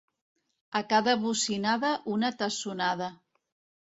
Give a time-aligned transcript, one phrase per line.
[0.79, 3.11] A cada bocinada, una tassonada.